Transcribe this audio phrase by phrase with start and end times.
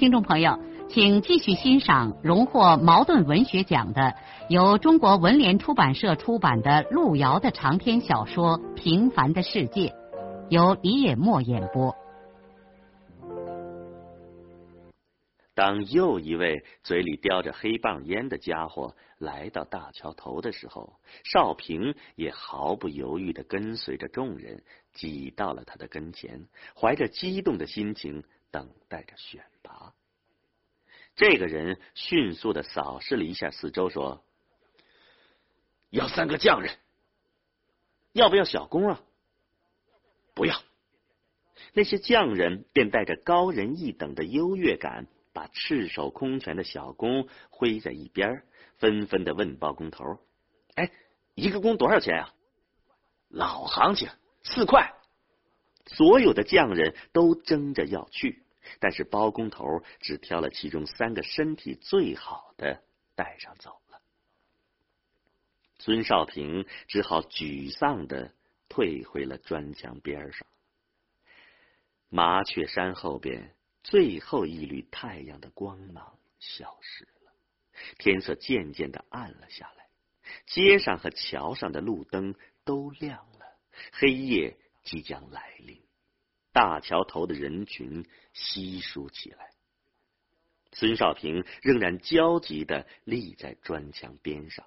[0.00, 4.14] 听众朋友，请继续欣赏荣获茅盾文学奖的、
[4.48, 9.88] 由中国文联出版社出版的路遥的长篇小说《平凡的世界》，
[10.48, 11.94] 由李野墨演播。
[15.54, 24.62] 当又一位嘴里叼着黑棒烟的家伙来到大桥头的时候，少平也毫不犹豫的跟随着众人
[24.94, 29.94] 挤到了他的跟前，怀着激动的心情等待着选拔。
[31.16, 34.24] 这个人迅速的扫视了一下四周，说
[35.90, 36.76] ：“要三个匠人，
[38.12, 39.00] 要不要小工啊？
[40.34, 40.60] 不要。”
[41.74, 45.06] 那些匠人便带着高人一等的优越感。
[45.32, 48.42] 把赤手空拳的小工挥在一边，
[48.78, 50.18] 纷纷的问包工头
[50.74, 50.90] ：“哎，
[51.36, 52.34] 一个工多少钱啊？”
[53.30, 54.08] 老行情，
[54.42, 54.92] 四块。
[56.00, 58.42] 所有的匠人都争着要去，
[58.78, 62.82] 但是包工头只挑了其中三个身体最好的
[63.14, 64.00] 带上走了。
[65.78, 68.32] 孙少平只好沮丧的
[68.70, 70.48] 退回了砖墙边上。
[72.08, 73.54] 麻雀山后边。
[73.82, 77.32] 最后一缕太阳的光芒消失了，
[77.98, 79.88] 天色渐渐的暗了下来，
[80.46, 83.58] 街上和桥上的路灯都亮了，
[83.92, 85.82] 黑夜即将来临。
[86.52, 89.52] 大桥头的人群稀疏起来，
[90.72, 94.66] 孙少平仍然焦急的立在砖墙边上，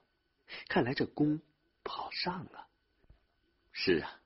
[0.67, 1.41] 看来这工
[1.81, 2.67] 不好上啊。
[3.71, 4.21] 是啊，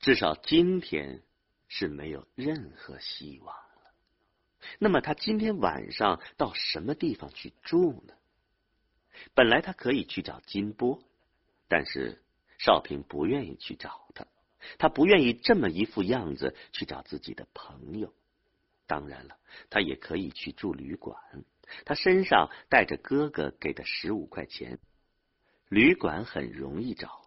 [0.00, 1.22] 至少今天
[1.68, 3.94] 是没有任何希望了。
[4.78, 8.14] 那么他今天晚上到什么地方去住呢？
[9.34, 11.02] 本来他可以去找金波，
[11.66, 12.22] 但是
[12.58, 14.26] 少平不愿意去找他，
[14.78, 18.14] 他不愿意这么一副样子去找自己的朋友。
[18.86, 19.36] 当然了，
[19.68, 21.16] 他也可以去住旅馆，
[21.84, 24.78] 他身上带着哥哥给的十五块钱，
[25.68, 27.20] 旅馆很容易找。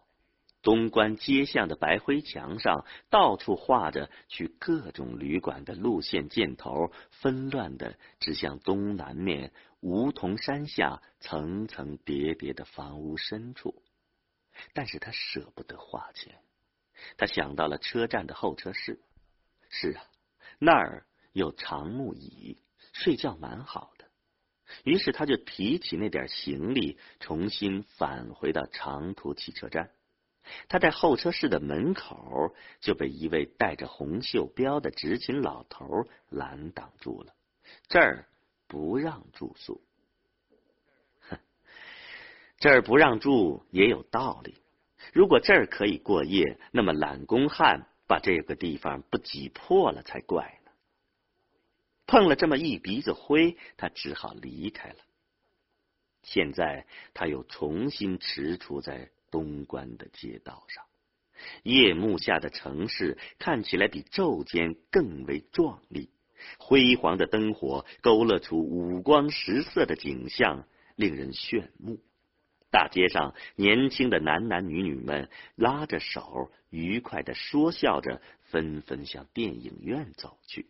[0.60, 13.82] 东关街巷的白灰墙上，到处画着去各种旅馆的路线箭头，纷乱的指向东南面梧桐山下层层叠叠的房屋深处。
[14.72, 16.38] 但是他舍不得花钱，
[17.16, 19.00] 他想到了车站的候车室。
[19.68, 20.04] 是啊，
[20.58, 22.58] 那儿有长木椅，
[22.92, 24.04] 睡觉蛮好的。
[24.84, 29.90] 于是他就提起那点行李，重新返回到长途汽车站。
[30.68, 37.34] 他在候车室的门口就被一位戴着红袖标的执勤老头拦挡住了，
[37.88, 38.28] 这儿
[38.66, 39.82] 不让住宿。
[41.28, 41.38] 哼，
[42.58, 44.54] 这儿不让住也有道理。
[45.12, 50.70] 如果这儿可以过夜，那么懒工汉把这个地方不挤破了才怪呢。
[52.06, 54.96] 碰了这么一鼻子灰，他只好离开了。
[56.22, 59.10] 现在他又重新踟蹰在。
[59.30, 60.84] 东关的街道上，
[61.64, 66.08] 夜幕下的城市看起来比昼间更为壮丽。
[66.60, 71.98] 辉煌的灯火勾勒出五光十色的景象，令人炫目。
[72.74, 80.66] 大街上，年轻的男男女女们拉着手，愉快的说笑着，纷纷向电影院走去。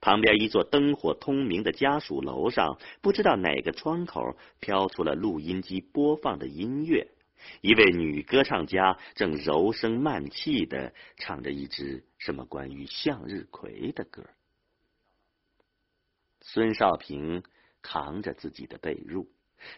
[0.00, 7.12] 旁边一座灯火通明的家属楼上，不知道哪个窗口飘出了录音机播放的音乐。
[7.60, 14.24] 一位女歌唱家正柔声慢气的唱着一支什么关于向日葵的歌。
[16.40, 17.44] 孙少平
[17.82, 19.28] 扛着自己的被褥，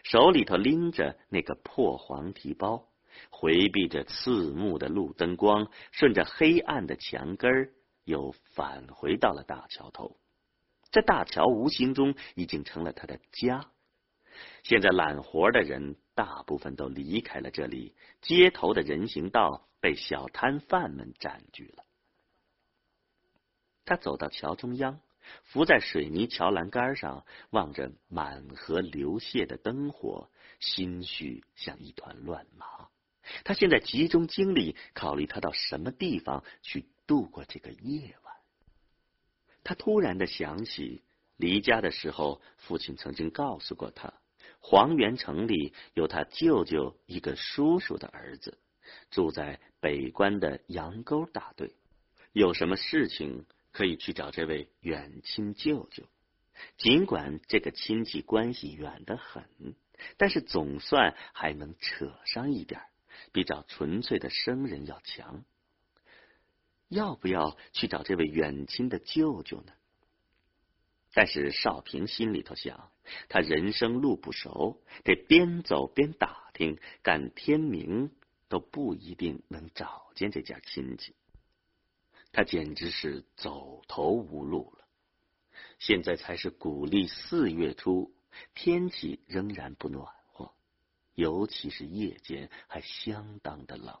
[0.03, 2.87] 手里头拎着那个破黄提包，
[3.29, 7.73] 回避着刺目的路灯光，顺着黑暗的墙根儿，
[8.03, 10.17] 又返回到了大桥头。
[10.91, 13.69] 这大桥无形中已经成了他的家。
[14.63, 21.83] 现在揽活的人大部分都离开了这里，街头的人行道被小摊贩们占据了。
[23.85, 24.99] 他走到桥中央，
[25.43, 30.29] 伏在水泥桥栏杆上，望着满河流泻的灯火，
[30.59, 32.87] 心绪像一团乱麻。
[33.43, 38.35] 他现在集中精力考虑他到什么地方去度过这个夜晚。
[39.63, 41.03] 他突然的想起
[41.37, 44.13] 离家的时候，父亲曾经告诉过他，
[44.59, 48.57] 黄原城里有他舅舅一个叔叔的儿子，
[49.11, 51.75] 住在北关的杨沟大队，
[52.33, 56.03] 有什么事情可以去找这位远亲舅舅。
[56.77, 59.43] 尽管这个亲戚关系远得很，
[60.17, 62.81] 但是总算还能扯上一点，
[63.31, 65.45] 比找纯粹的生人要强。
[66.89, 69.71] 要不要去找这位远亲的舅舅呢？
[71.13, 72.91] 但是少平心里头想，
[73.29, 78.11] 他人生路不熟，得边走边打听，赶天明
[78.47, 81.15] 都不一定能找见这家亲戚。
[82.31, 84.85] 他简直是走投无路了。
[85.79, 88.13] 现在才是古历四月初，
[88.53, 90.53] 天气仍然不暖和，
[91.15, 93.97] 尤其是夜间还相当的冷。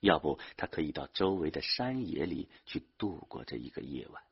[0.00, 4.22] 要不，他可以到周围的山野里去度过这一个夜晚。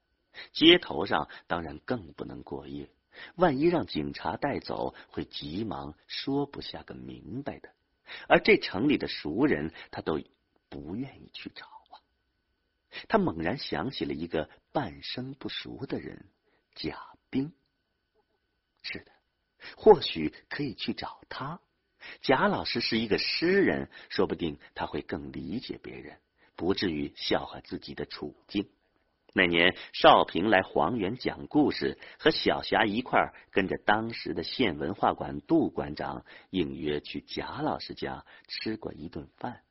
[0.52, 2.90] 街头上当然更不能过夜，
[3.36, 7.72] 万一让警察带走，会急忙说不下个明白的。
[8.28, 10.20] 而这城里的熟人，他都
[10.68, 11.66] 不愿意去找。
[13.08, 16.26] 他猛然想起了一个半生不熟的人，
[16.74, 16.98] 贾
[17.30, 17.52] 冰。
[18.82, 19.12] 是的，
[19.76, 21.60] 或许可以去找他。
[22.20, 26.18] 贾老师是一个诗人，说不定他会更理解别人，
[26.54, 28.68] 不至于笑话自己的处境。
[29.32, 39.62] 那年，少平来黄原讲故事，和小霞一块儿跟着当时的县文化馆杜馆长应约去贾老师家吃过一顿饭。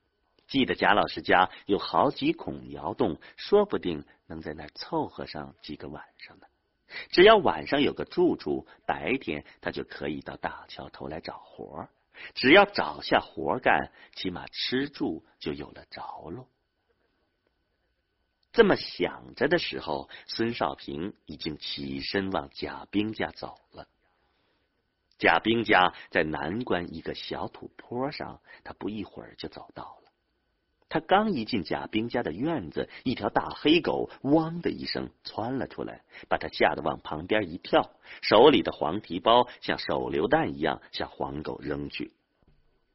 [0.48, 6.48] 记得贾老师家有好几孔窑洞，说不定能在那儿凑合上几个晚上呢。
[7.10, 11.90] 只要晚上有个住处，白天他就可以到大桥头来找活儿。
[12.36, 16.48] 只要找下活干，起码吃住就有了着落。
[18.52, 23.88] 这么想着的时候，孙少平已经起身往贾冰家走了。
[25.18, 30.03] 贾冰家在南关一个小土坡上，他不一会儿就走到了。
[30.94, 37.90] 他刚一进贾冰家的院子，一条大黑狗“汪”的一声窜了出来，把他吓得往旁边一跳，
[38.22, 42.12] 手里的黄提包像手榴弹一样向黄狗扔去。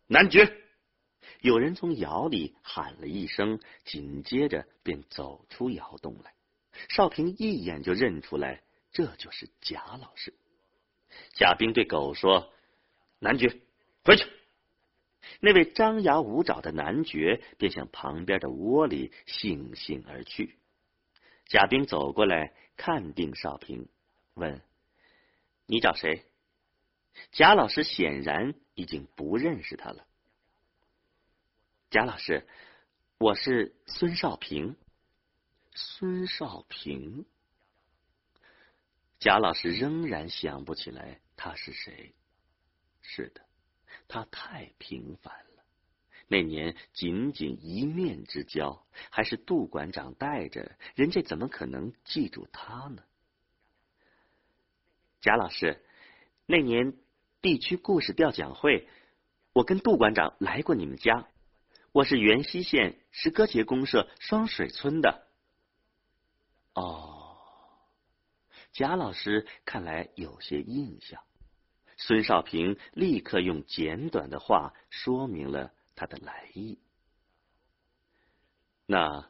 [0.07, 0.49] 男爵，
[1.41, 6.33] 有人从窑里喊了一声，紧接着便走出窑洞来。
[6.91, 8.63] 少平一眼就认出来，
[8.93, 10.33] 这就是贾老师。
[11.33, 12.53] 贾冰对狗说
[13.19, 13.59] ：“男爵，
[14.05, 14.25] 回去。”
[15.41, 20.57] 那位张牙舞爪的男爵便向旁边的窝里悻悻而去。
[21.47, 23.89] 贾冰走过来看定少平，
[24.35, 24.61] 问
[25.67, 26.25] ：“你找谁？”
[27.33, 30.07] 贾老师显然已经不认识他了。
[31.91, 32.47] 贾老师，
[33.19, 34.77] 我是孙少平。
[35.75, 37.25] 孙少平。
[39.19, 42.15] 贾老师仍然想不起来他是谁。
[43.01, 43.48] 是的。
[44.09, 45.63] 他太平凡了。
[46.27, 53.03] 那年仅仅一面之交，还是杜馆长带着，人家怎么可能记住他呢？
[55.21, 55.85] 贾老师，
[56.47, 56.95] 那年
[57.41, 58.89] 地区故事调讲会，
[59.53, 61.29] 我跟杜馆长来过你们家。
[61.93, 65.27] 我是元溪县石歌节公社双水村的。
[66.75, 67.37] 哦，
[68.73, 71.23] 贾老师看来有些印象。
[71.99, 76.79] 孙少平立刻用简短的话说明了他的来意。
[78.87, 79.29] 那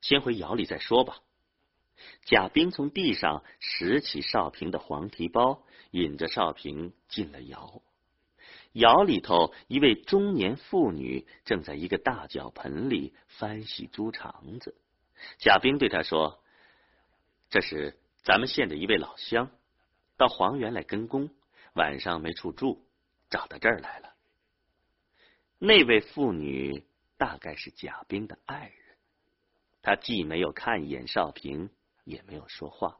[0.00, 1.20] 先回窑里再说吧。
[2.24, 7.82] 贾冰从地上拾起少平的黄皮包，引着少平进了窑。
[8.72, 14.74] 窑里头，一位中年妇女正在一个大脚盆里翻洗猪肠子。
[15.38, 16.42] 贾冰对他说
[17.48, 19.50] ：“这是咱们县的一位老乡，
[20.16, 21.30] 到黄原来跟工。”
[21.74, 22.84] 晚上没处住，
[23.30, 24.14] 找到这儿来了。
[25.58, 26.84] 那位妇女
[27.16, 28.96] 大概是贾冰的爱人，
[29.80, 31.70] 她既没有看一眼少平，
[32.04, 32.98] 也没有说话，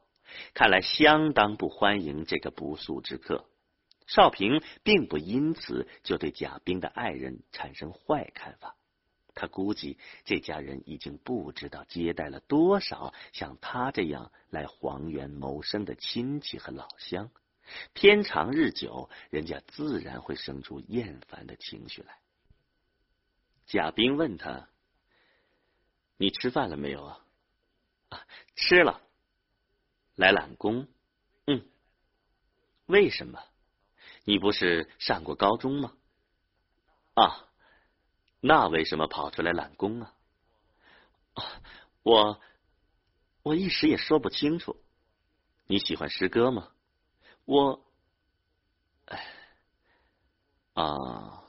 [0.53, 3.45] 看来相当不欢迎这个不速之客。
[4.07, 8.75] 少平并不因此就对贾冰的爱人产生坏看法，
[9.33, 17.29] 他估计这家人已经不知道接待了多少像他这样来黄原谋生的亲戚和老乡。
[17.93, 22.19] 天长日久，人家自然会生出厌烦的情绪来。
[23.65, 24.69] 贾冰问他
[26.17, 27.25] ：“你吃饭了没有啊
[28.09, 29.01] ？”“啊，吃了。
[30.15, 30.87] ”“来揽工
[31.47, 31.65] ？”“嗯。
[32.85, 33.41] ”“为什么？
[34.25, 35.93] 你不是上过高中吗
[37.15, 37.47] ？”“啊，
[38.41, 40.13] 那为什么跑出来揽工啊
[42.03, 42.41] ？”“我，
[43.41, 44.83] 我一时也说不清楚。
[45.65, 46.69] ”“你喜欢诗歌吗？”
[47.45, 47.83] 我，
[49.05, 49.25] 哎，
[50.73, 51.43] 啊，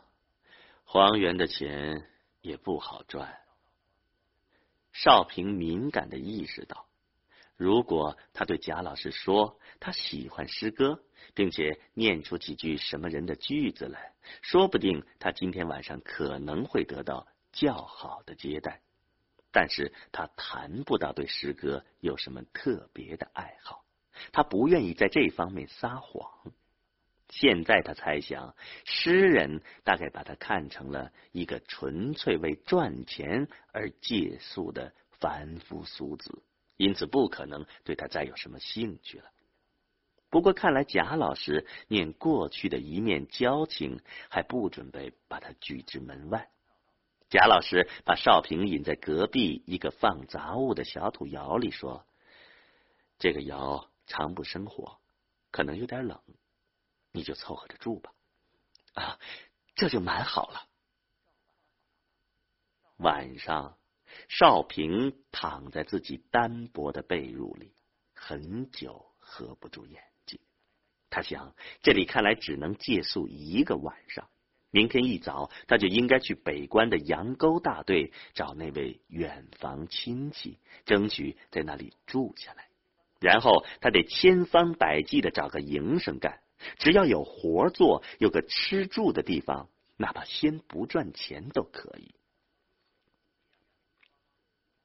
[0.85, 2.09] 黄元的钱
[2.41, 3.41] 也不好赚。
[4.93, 6.87] 少平敏感的意识到，
[7.57, 11.03] 如果他对贾老师说他喜欢诗歌，
[11.35, 18.83] 并且念出几句什么人的句子来，说不定他今天晚上可能会得到较好的接待。
[19.53, 23.84] 但是他谈不到对诗歌有什么特别的爱好，
[24.33, 26.31] 他不愿意在这方面撒谎。
[27.31, 28.55] 现在他猜想，
[28.85, 36.43] 诗人大概把他看成了一个纯粹为赚钱而借宿的凡夫俗子，
[36.77, 39.25] 因此不可能对他再有什么兴趣了。
[40.31, 46.51] 不过，看来贾老师念过去的一面交情，还不准备把他拒之门外。
[47.31, 52.05] 贾老师把少平引在隔壁一个放杂物的小土窑里，说
[53.19, 54.99] ：“这个窑常不生火，
[55.51, 56.21] 可能有点冷，
[57.13, 58.13] 你就凑合着住吧。”
[58.95, 59.19] 啊，
[59.75, 60.69] 这就蛮好了。
[62.99, 63.77] 晚上，
[64.29, 67.75] 少平躺在自己单薄的被褥里，
[68.15, 70.39] 很久合不住眼睛。
[71.11, 74.31] 他想，这里看来只能借宿一个晚上。
[74.71, 82.69] 明天一早，他就应该去北关的杨沟大队找那位远房亲戚，争取在那里住下来。
[83.25, 86.43] 然后他得千方百计的找个营生干，
[86.79, 92.15] 只要有活做，有个吃住的地方，哪怕先不赚钱都可以。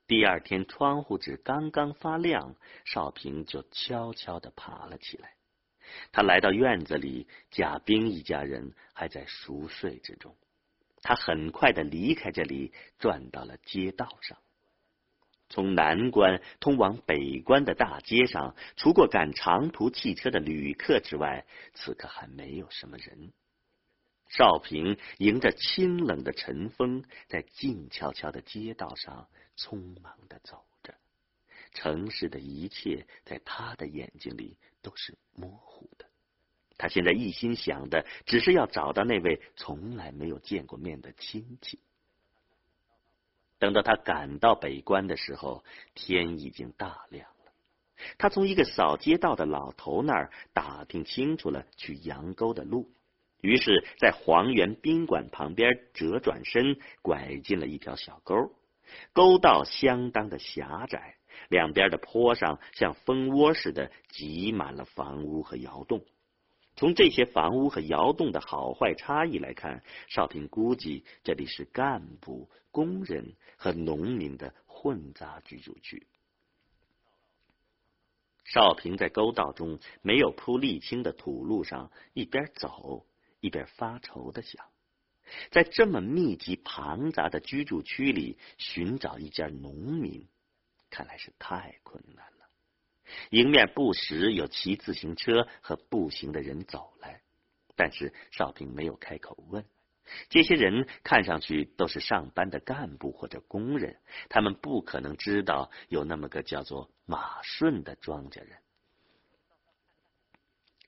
[0.07, 2.55] 第二天，窗户纸刚刚发亮，
[2.85, 5.33] 少平就悄悄的爬了起来。
[6.13, 10.33] 他来到院子里，贾冰一家人还在熟睡之中。
[11.01, 14.37] 他很快的离开这里，转到了街道上。
[15.49, 23.31] 从南关通往北关的大街上，除过赶长途汽车的旅客之外，此刻还没有什么人。
[24.29, 29.27] 少平迎着清冷的晨风，在静悄悄的街道上
[29.57, 30.93] 匆忙的走着。
[31.73, 36.05] 城市的一切，在他的眼睛里都是模糊的。
[36.77, 41.79] 他现在一心想的，只是要找到那位从来没有见过面的亲戚。
[43.59, 45.63] 等到他赶到北关的时候，
[45.93, 47.51] 天已经大亮了。
[48.17, 52.89] 他从一个扫街道的老头那儿打听清楚了去杨沟的路，
[53.41, 58.35] 于是，在黄源宾馆旁边折转身，拐进了一条小沟。
[59.13, 61.15] 沟道相当的狭窄。
[61.47, 66.03] 两边的坡上像蜂窝似的挤满了房屋和窑洞。
[66.79, 76.07] 从这些房屋和窑洞的好坏差异来看，少平估计这里是干部、工人和农民的混杂居住区。
[78.45, 83.05] 少平在沟道中没有铺沥青的土路上，一边走
[83.41, 84.65] 一边发愁的想：
[85.51, 90.25] 在这么密集庞杂的居住区里，寻找一家农民。
[90.89, 92.38] 看来是太困难了。
[93.29, 97.21] 迎面不时有骑自行车和步行的人走来，
[97.75, 99.65] 但是少平没有开口问。
[100.29, 103.97] 这些人看上去都是上班的干部或者工人，
[104.27, 108.57] 他们不可能知道有那么个叫做马顺的庄稼人。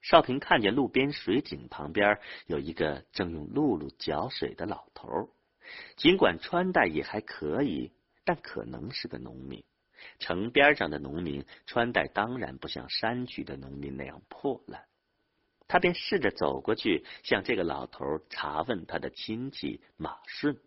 [0.02, 5.30] 少平看见路边水井旁边有一个正用露露搅水的老头，
[5.96, 7.92] 尽管穿戴也还可以，
[8.26, 9.64] 但可能是个农民。
[10.20, 14.86] 城边上的农民穿戴当然不像山区的农民那样破烂，
[15.68, 20.60] 他便试着走过去向这个老头查问他的亲戚马顺。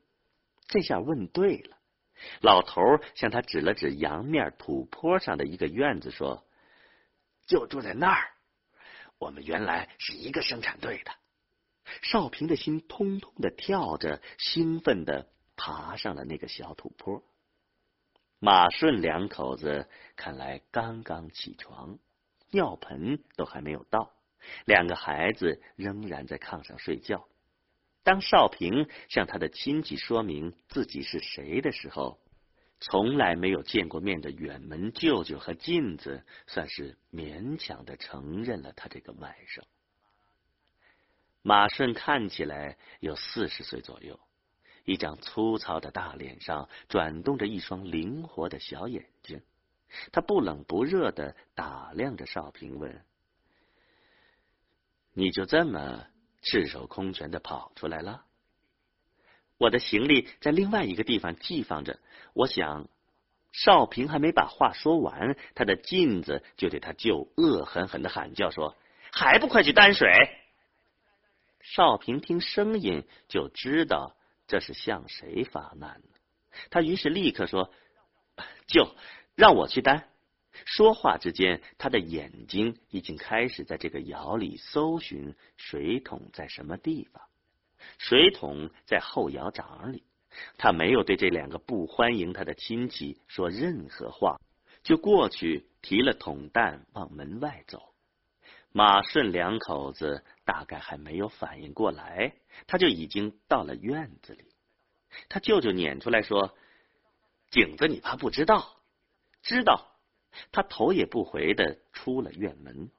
[0.66, 1.76] 这下问对了，
[2.40, 2.80] 老头
[3.14, 6.46] 向他指了指阳面土坡上的一个院子，说
[7.46, 8.30] ：“就住在那儿。
[9.18, 11.12] 我们原来是一个生产队的。”
[12.00, 17.22] 少平的心通通的跳着，兴奋的爬上了那个小土坡。
[18.44, 21.98] 马顺两口子看来刚刚起床，
[22.50, 24.12] 尿盆都还没有到，
[24.66, 27.26] 两个孩子仍然在炕上睡觉。
[28.02, 32.20] 当少平向他的亲戚说明自己是谁的时候，
[32.80, 39.62] 从来没有见过面的远门舅舅和镜子算是勉强的承认了他这个外甥。
[41.40, 44.20] 马顺看起来有四十岁左右。
[44.84, 49.42] 一张粗糙的大脸上转动着一双灵活的小眼睛，
[50.12, 53.02] 他不冷不热的打量着少平，问
[55.14, 56.06] ：“你就这么
[56.42, 58.24] 赤手空拳的跑出来了？”
[59.56, 61.98] 我的行李在另外一个地方寄放着。
[62.34, 62.88] 我想，
[63.52, 68.76] 少平还没把话说完，他的镜子就对他舅恶狠狠的喊叫说
[69.12, 70.10] ：“还不快去担水？
[71.60, 74.16] 少平听声音就知道
[74.54, 76.20] 这是向谁发难呢。
[76.70, 77.72] 他于是立刻说
[78.68, 78.94] ：“就
[79.34, 80.08] 让我去担。”
[80.64, 87.20] 说话之间，他的眼睛已经开始在这个窑里搜寻水桶在什么地方。
[87.98, 90.04] 水桶在后窑长里。
[90.56, 94.40] 他没有对这两个不欢迎他的亲戚说任何话，
[94.84, 97.93] 就过去提了桶担往门外走。
[98.76, 102.34] 马顺两口子大概还没有反应过来，
[102.66, 104.46] 他就已经到了院子里。
[105.28, 106.56] 他舅舅撵出来说
[107.52, 108.74] ：“景子，你怕不知道？
[109.42, 109.96] 知道。”
[110.50, 112.90] 他头也不回的出了院门。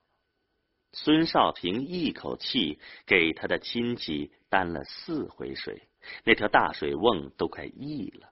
[0.94, 5.90] 孙少平一口气给他的亲戚担了四回水，
[6.24, 8.32] 那条大水瓮都快溢了。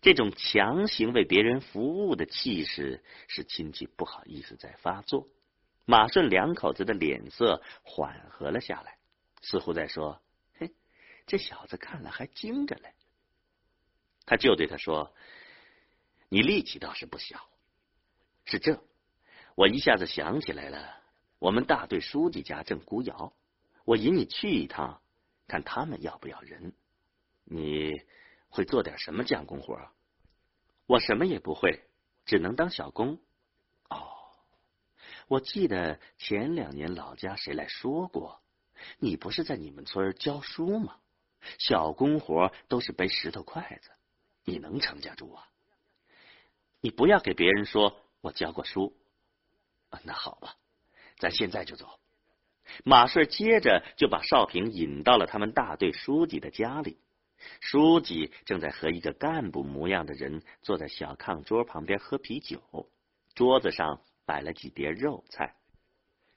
[0.00, 5.28] 这种强行为别人服务的气势，使亲戚不好意思再发作。
[5.84, 8.98] 马顺两口子的脸色缓和了下来，
[9.40, 10.22] 似乎在说
[10.58, 10.72] ：“嘿，
[11.26, 12.94] 这小子看了还精着嘞。”
[14.24, 15.12] 他就对他说
[16.30, 17.48] ：“你力气倒是不小。”
[18.44, 18.82] 是这，
[19.54, 21.00] 我一下子想起来了，
[21.38, 23.32] 我们大队书记家正孤窑，
[23.84, 25.00] 我引你去一趟，
[25.48, 26.72] 看他们要不要人。
[27.44, 28.00] 你
[28.48, 29.90] 会做点什么匠工活？
[30.86, 31.84] 我什么也不会，
[32.24, 33.20] 只能当小工。
[35.32, 38.42] 我记得前两年老家谁来说过，
[38.98, 40.96] 你不是在你们村教书吗？
[41.58, 43.90] 小工活都是背石头筷子，
[44.44, 45.48] 你能成家住啊？
[46.82, 47.96] 你不要给别人说。
[48.20, 48.94] 我教过书，
[50.04, 50.54] 那好吧，
[51.16, 51.98] 咱现在就走。
[52.84, 56.98] 马顺接着就把少平引到了他们大队书记的家里。
[57.60, 62.90] 书记正在和一个干部模样的人坐在小炕桌旁边喝啤酒，
[63.34, 65.54] 桌子上摆了几碟肉菜。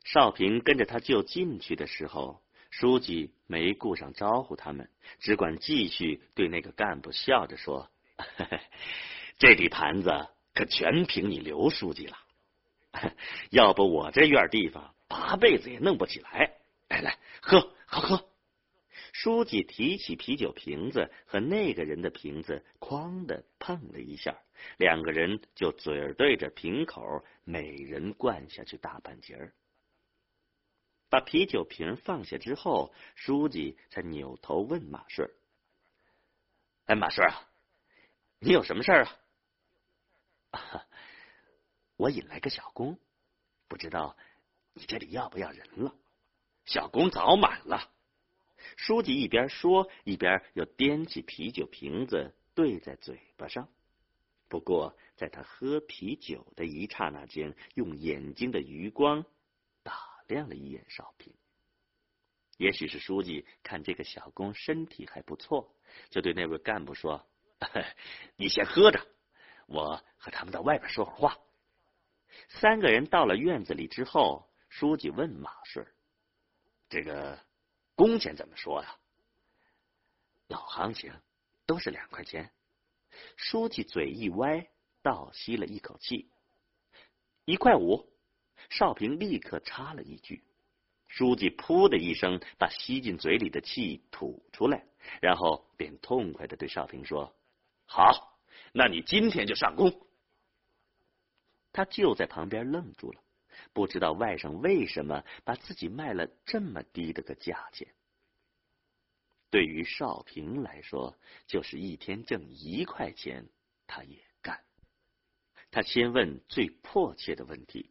[0.04, 7.90] 少平跟着他舅进去的时候，书记没顾上招呼他们，只管继续对那个干部笑着说
[9.40, 12.18] ：“这底盘子。”可全凭你刘书记了，
[13.52, 16.56] 要不我这院地方八辈子也弄不起来。
[16.88, 18.30] 来来，喝，喝喝。
[19.12, 24.38] 书记提起啤酒瓶子和那个人的瓶子，哐的碰了一下，
[24.78, 29.54] 两个人就嘴对着瓶口，每人灌下去大半截儿。
[31.10, 35.30] 把啤酒瓶放下之后，书记才扭头问马顺
[36.86, 37.48] ：“哎，马顺啊，
[38.40, 39.08] 你有什么事儿
[40.52, 40.86] 啊？”
[41.98, 43.00] 我引来个小工，
[43.68, 44.18] 不知道
[44.74, 45.96] 你这里要不要人了？
[46.66, 47.92] 小工早满了。
[48.76, 53.70] 书记一边说，一边又掂起啤酒瓶子对在嘴巴上。
[54.56, 59.26] 不过，在他喝啤酒的一刹那间，用眼睛的余光
[59.84, 59.94] 打
[60.28, 61.34] 量了一眼少平。
[62.56, 65.76] 也许是书记看这个小工身体还不错，
[66.10, 67.28] 就对那位干部说
[68.38, 69.06] ：“你先喝着。”
[69.68, 71.38] 我和他们到外边说会儿话。
[72.48, 75.86] 三个人到了院子里之后，书记问马顺
[76.88, 77.38] ：“这个
[77.94, 78.96] 工钱怎么说呀？”
[80.48, 81.12] 老行情，
[81.66, 82.54] 都是两块钱。
[83.36, 84.68] 书记嘴一歪，
[85.02, 86.30] 倒吸了一口气
[87.46, 88.12] ：“一块五。”
[88.70, 90.44] 少平立刻插了一句。
[91.08, 94.86] 书记噗的一声把吸进嘴里的气吐出来，
[95.22, 97.36] 然后便痛快的对少平说
[97.86, 98.34] ：“好。”
[98.72, 100.08] 那你今天就上工。
[101.72, 103.22] 他就在旁边愣住了，
[103.74, 107.88] 不知道外甥为什么把自己卖了这么低的个价钱。
[109.56, 113.48] 对于少平来说，就是一天挣一块钱，
[113.88, 114.66] 他也干。
[115.72, 117.90] 他先问最迫切的问题：“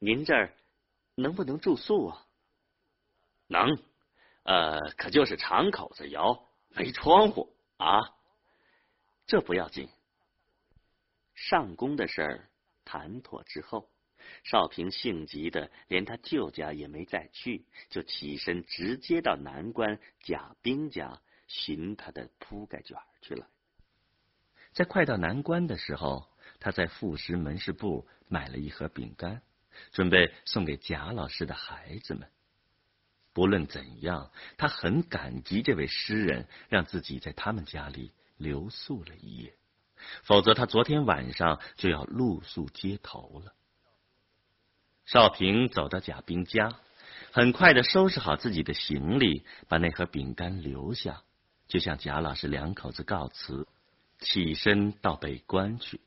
[0.00, 0.52] 您这儿
[1.14, 2.26] 能不能住宿啊
[3.46, 3.78] ？”“能，
[4.42, 8.00] 呃，可就是长口子窑，没窗户啊。”
[9.28, 9.88] 这不要紧。
[11.34, 12.50] 上工的事儿
[12.84, 13.88] 谈妥之后，
[14.44, 23.48] 少平性急的连他舅家也没再去，就起身直接到南关贾冰家寻他的铺盖卷去了。
[24.72, 26.28] 在快到南关的时候，
[26.60, 29.42] 他在副食门市部买了一盒饼干，
[29.92, 32.28] 准备送给贾老师的孩子们。
[33.32, 38.12] 不论怎样，他很感激这位诗人，让自己在他们家里。
[38.38, 39.56] 留宿了一夜，
[40.24, 43.54] 否则他昨天晚上就要露宿街头了。
[45.06, 46.74] 少平走到贾冰家，
[47.30, 51.22] 很快的收拾好自己的行李，把那盒饼干留下，
[51.68, 53.68] 就向贾老师两口子告辞，
[54.18, 56.00] 起身到北关去。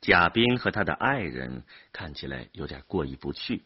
[0.00, 3.64] 贾冰和他的爱人看起来有点过意不去。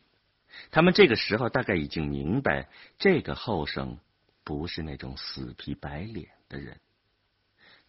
[0.71, 3.99] 他们这个时候大概已经明白，这个后生
[4.43, 6.81] 不是那种死皮白脸的人。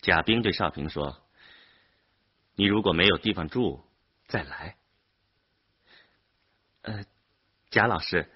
[0.02, 1.22] 贾冰对少平说
[2.56, 3.86] ：“你如果没有地方住，
[4.28, 4.76] 再来。”
[6.88, 7.04] 呃，
[7.70, 8.32] 贾老师，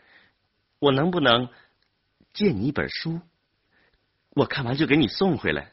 [0.79, 1.49] 我能不能
[2.33, 3.21] 借你一本书？
[4.31, 5.71] 我看完就给你送回来。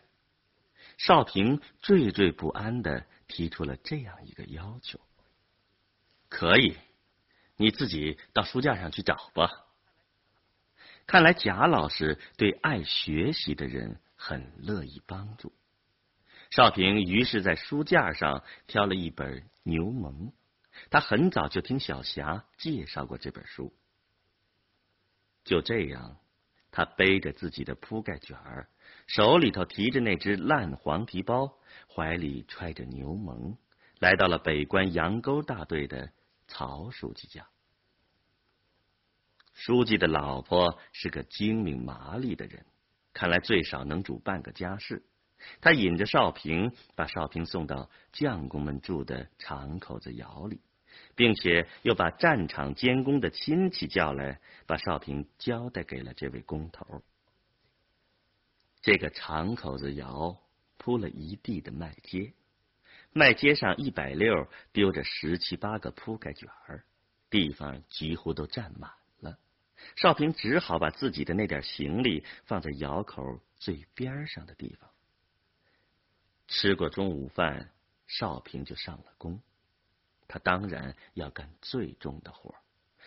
[0.97, 5.01] 少平惴惴不安的提出了这样一个要求。
[6.29, 6.77] 可以。
[7.57, 9.51] 你自己到书架上去找吧。
[11.09, 15.53] 看来贾老师对爱学习的人很乐意帮助。
[16.51, 20.29] 少平于是在书架上挑了一本《牛虻》，
[20.91, 23.73] 他很早就听小霞介绍过这本书。
[25.45, 26.19] 就这样，
[26.71, 28.69] 他背着自己的铺盖卷儿，
[29.07, 31.59] 手里头提着那只烂黄皮包，
[31.95, 33.35] 怀里揣着《牛虻》，
[33.99, 36.13] 来到了北关杨沟大队的。
[36.51, 37.47] 曹书记家，
[39.53, 42.65] 书记的老婆是个精明麻利的人，
[43.13, 45.05] 看来最少能煮半个家事。
[45.61, 50.63] 他引着少平，把少平送到将工们住的长口子窑里，
[51.19, 57.03] 并且又把战场监工的亲戚叫来，把少平交代给了这位工头。
[58.83, 60.41] 这个长口子窑
[60.77, 62.33] 铺了一地的麦秸。
[63.13, 66.85] 麦秸上一百六丢着十七八个铺盖卷儿，
[67.31, 69.41] 地方几乎都占满了。
[69.97, 74.89] 少平只好把自己的那点行李放在窑口最边上的地方。
[76.47, 77.73] 吃过中午饭，
[78.07, 79.41] 少平就上了工。
[80.29, 82.55] 他当然要干最重的活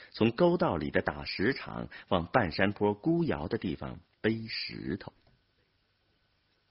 [0.10, 5.14] 从沟道里的打石场往半山坡孤窑的地方背石头，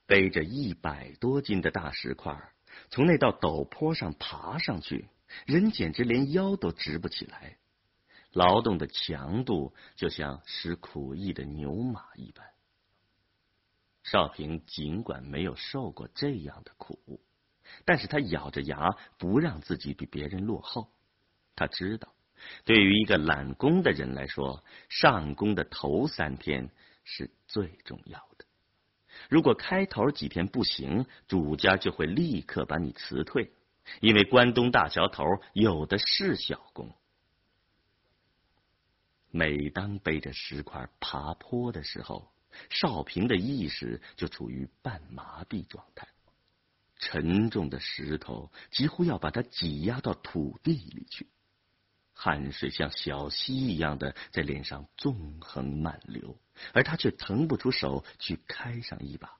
[0.05, 2.51] 背着一百多斤的大石块。
[2.89, 5.09] 从那道陡坡上爬上去，
[5.45, 7.57] 人简直连腰都直不起来。
[8.31, 12.45] 劳动的强度就像使苦役的牛马一般。
[14.03, 17.21] 少平尽管没有受过这样的苦，
[17.85, 20.91] 但是他咬着牙不让自己比别人落后。
[21.55, 22.13] 他知道，
[22.65, 26.69] 对于一个揽工的人来说，上工的头三天
[27.03, 28.45] 是最重要的。
[29.29, 33.51] 如果开头几天不行，主家就会立刻把你辞退，
[33.99, 36.95] 因为关东大桥头有的是小工。
[39.29, 42.31] 每当背着石块爬坡的时候，
[42.69, 46.07] 少平的意识就处于半麻痹状态，
[47.01, 51.27] 沉重的石头几乎要把它挤压到土地里去。
[52.13, 56.39] 汗水像小溪一样的在脸上纵横漫流，
[56.71, 59.37] 而他却腾不出手去开上一把，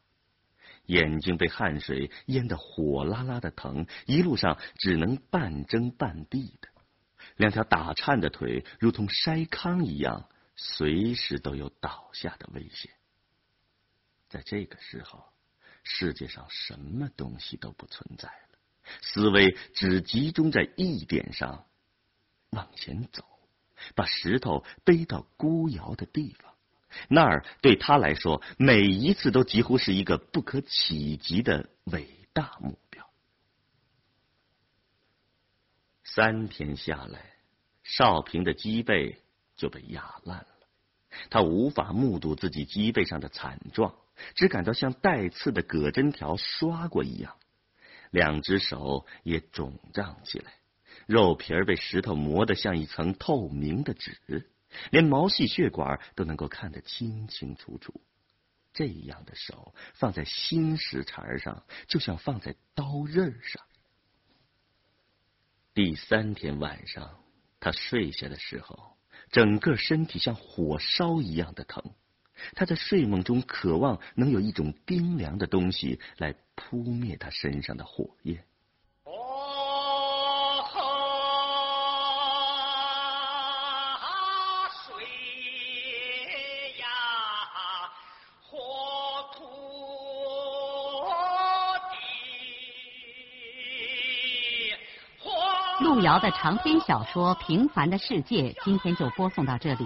[0.87, 6.69] 眼睛被汗水淹得火辣辣的疼，一路上只能半睁半闭的，
[7.35, 12.91] 两条打颤的腿如同筛糠一样，随时都有倒下的危险。
[14.27, 15.30] 在这个时候，
[15.83, 18.59] 世界上什么东西都不存在了，
[19.01, 21.65] 思维只集中在一点上。
[22.51, 23.23] 往前走，
[23.95, 26.53] 把石头背到孤窑的地方。
[27.07, 33.09] 那儿对他来说，每一次都几乎是一个不可企及的伟大目标。
[36.03, 37.31] 三天下来，
[37.83, 39.21] 少平的脊背
[39.55, 40.47] 就被压烂了。
[41.29, 43.95] 他无法目睹自己脊背上的惨状，
[44.35, 47.37] 只感到像带刺的葛针条刷过一样，
[48.09, 50.53] 两只手也肿胀起来。
[51.07, 54.51] 肉皮儿被石头磨得像一层透明的纸，
[54.91, 58.01] 连毛细血管都能够看得清清楚楚。
[58.73, 63.61] 这样的手放在新石茬上，就像放在刀刃上。
[65.73, 67.23] 第三天晚上，
[67.59, 68.97] 他睡下的时候，
[69.31, 71.93] 整个身体像火烧一样的疼。
[72.55, 78.43] 他在睡梦中渴望能有一种冰凉的东西来扑灭他身上的火焰。
[95.81, 99.85] 路遥的长篇小说《平凡的世界》今天就播送到这里。